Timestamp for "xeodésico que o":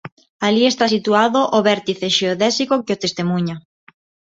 2.17-3.01